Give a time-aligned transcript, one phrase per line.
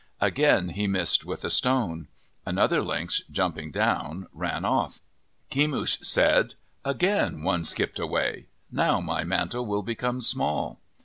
[0.19, 2.07] Again he missed with a stone.
[2.43, 4.99] Another lynx, jumping down, ran off.
[5.51, 6.55] Kemush said,"
[6.93, 8.47] Again one skipped away.
[8.71, 10.79] Now my mantle will become small."